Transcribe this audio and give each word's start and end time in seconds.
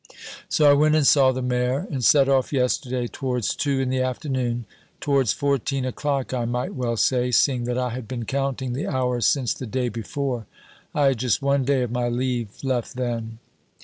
So 0.49 0.67
I 0.67 0.73
went 0.73 0.95
and 0.95 1.05
saw 1.05 1.31
the 1.31 1.43
mayor, 1.43 1.85
and 1.91 2.03
set 2.03 2.27
off, 2.27 2.51
yesterday, 2.51 3.05
towards 3.05 3.55
two 3.55 3.79
in 3.79 3.89
the 3.91 4.01
afternoon 4.01 4.65
towards 4.99 5.31
fourteen 5.31 5.85
o'clock 5.85 6.33
I 6.33 6.45
might 6.45 6.73
well 6.73 6.97
say, 6.97 7.29
seeing 7.29 7.65
that 7.65 7.77
I 7.77 7.91
had 7.91 8.07
been 8.07 8.25
counting 8.25 8.73
the 8.73 8.87
hours 8.87 9.27
since 9.27 9.53
the 9.53 9.67
day 9.67 9.89
before! 9.89 10.47
I 10.95 11.05
had 11.09 11.19
just 11.19 11.43
one 11.43 11.65
day 11.65 11.83
of 11.83 11.91
my 11.91 12.07
leave 12.09 12.49
left 12.63 12.95
then. 12.95 13.37